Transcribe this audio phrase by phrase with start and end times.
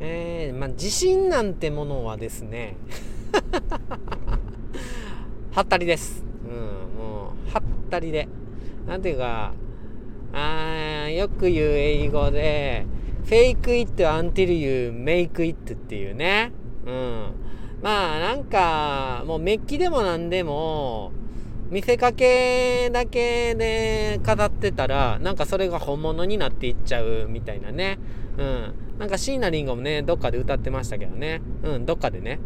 [0.00, 2.76] えー、まあ、自信なんてものはですね、
[5.50, 6.24] はったりです。
[6.44, 6.52] うん、
[6.96, 8.28] もう、はったりで。
[8.86, 9.52] なんていうか、
[10.32, 12.86] あよく言う英語で、
[13.24, 16.52] fake it until you make it っていうね。
[16.86, 17.32] うん。
[17.82, 21.12] まあ、なんか、もうメッキでもなんでも、
[21.70, 27.98] 見せかけだけで飾ってたら、なんかそれが本物になっていっちゃうみたいなね。
[28.38, 28.74] うん。
[28.98, 31.40] なんか椎名林檎もね、どっかで歌ってましたけどね。
[31.62, 32.40] うん、どっかでね。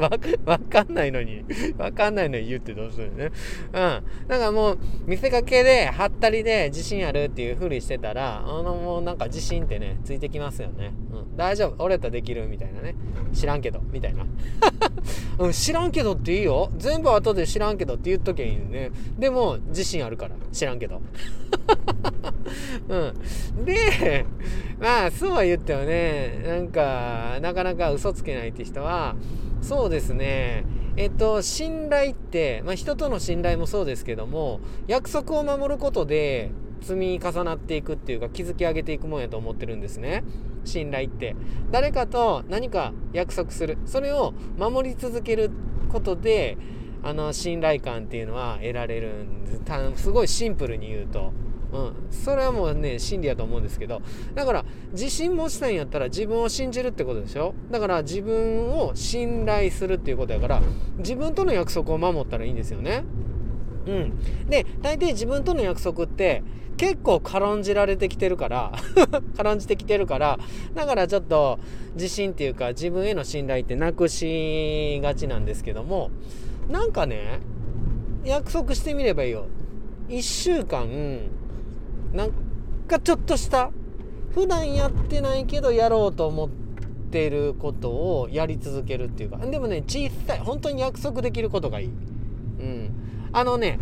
[0.00, 0.10] わ、
[0.46, 1.44] わかんないのに、
[1.78, 3.30] わかんないのに言ってどうするね。
[3.66, 4.02] うん。
[4.28, 10.92] だかもう、見せかけで、はったりで自信あるっていうふりしてたら、あの、もうなんか自信ってね、ついてきますよね。
[11.12, 11.36] うん。
[11.36, 11.84] 大丈夫。
[11.84, 12.94] 俺とできるみたいなね。
[13.32, 14.26] 知らんけど、みたいな。
[15.38, 16.70] うん、知らんけどっていいよ。
[16.76, 18.90] 全部後で知らんけどって言っとけいいね。
[19.18, 20.34] でも、自信あるから。
[20.52, 21.00] 知らんけど。
[22.88, 23.64] うん。
[23.64, 24.26] で、
[24.78, 29.14] まあ、そうは言ってもね、なんか、なかなか嘘つけないって人は、
[29.62, 30.64] そうですね。
[30.96, 40.24] えっと、信頼って、まあ、人との信頼もそうですけども、約束を守ることで積み重なっていくっていうか、築き上げていくもんやと思ってるんですね。
[40.64, 41.36] 信頼って。
[41.70, 43.78] 誰かと何か約束する。
[43.86, 45.50] それを守り続ける
[45.90, 46.56] ことで、
[47.02, 50.02] あの、信頼感っていうのは得られるんです。
[50.02, 51.32] すごいシンプルに言うと。
[51.72, 54.02] うん、それはもうね真理やと思うんですけど
[54.34, 57.54] だから自信持ちたいんやったら自分を信じるってことでしょ？
[57.70, 60.62] だから自分を信頼するっていうことやから
[60.98, 63.04] 自分との約束を守ったらいいんですよね。
[63.86, 66.42] うん、で大抵自分との約束って
[66.76, 68.72] 結構軽んじられてきてるから
[69.36, 70.38] 軽んじてきてるから
[70.74, 71.58] だからちょっと
[71.94, 76.10] 自信っていうか自分への信頼ってなくしがちなんですけども
[76.68, 77.40] なんかね
[78.24, 79.46] 約束してみればいいよ。
[80.08, 80.88] 1週間
[82.12, 82.32] なん
[82.88, 83.70] かちょっとした
[84.34, 86.48] 普段やってないけどやろうと思っ
[87.10, 89.38] てることをやり続けるっていうか。
[89.38, 91.88] でもね小さい本当に約束できることがいい。
[91.88, 91.92] う
[92.62, 92.90] ん。
[93.32, 93.78] あのね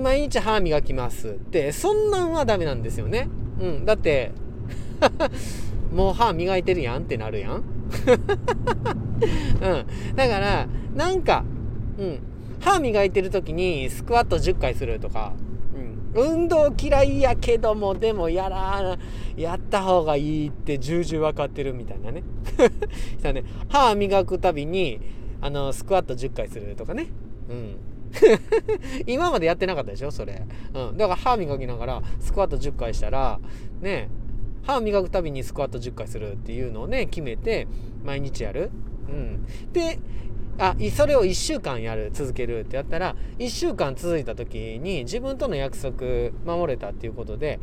[0.00, 1.28] 毎日歯磨きます。
[1.28, 3.28] ってそんなんはダメなんですよね。
[3.60, 3.84] うん。
[3.84, 4.32] だって
[5.92, 7.62] もう歯磨いてるやんってなるやん。
[9.62, 10.16] うん。
[10.16, 11.44] だからなんか
[11.98, 12.18] うん。
[12.60, 15.32] 歯磨いてる時にスクワット10回するとか
[16.14, 18.98] 運動嫌いやけどもでもやら
[19.36, 22.22] やった方がいいって重々分かってるみたいなね。
[23.32, 25.00] ね歯磨くたびに
[25.40, 27.06] あのスクワット10回するとかね。
[27.48, 27.76] うん。
[29.06, 30.42] 今までやってなかったでしょそれ、
[30.74, 33.40] うん、だから歯磨きながらスクワット10回したら
[33.80, 34.10] ね
[34.64, 37.66] 歯磨くたびにスクワット10回するっていうのをね決めて
[38.04, 38.70] 毎日やる、
[39.08, 39.98] うん、で
[40.58, 47.58] あそれを1週間やる続けるってやったら1週間続いた時に自分との約束守れたっていうことで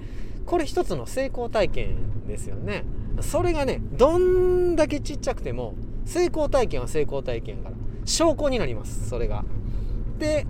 [0.45, 2.83] これ一つの成功体験ですよね。
[3.21, 9.45] それがねどんだけちっちゃくても成功体験は成功体験から証拠になりますそれが。
[10.17, 10.45] で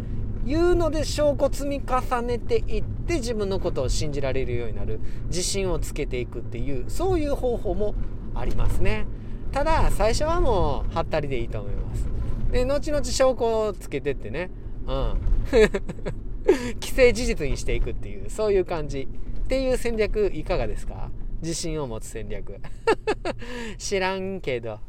[0.45, 7.93] いうので証拠積み重ねていって自分のことを信じられるようになる自信をつけていくっていうそういう方法も
[8.33, 9.05] ありますね。
[9.51, 12.18] ただ最初はもうはったりでいいと思います。
[12.51, 14.49] で後々証拠をつけてってね。
[14.87, 15.19] うん。
[16.81, 19.07] 既成事実にしていくっていうそういう感じ。
[19.43, 21.09] っていう戦略いかがですか？
[21.41, 22.59] 自信を持つ戦略。
[23.77, 24.79] 知らんけど。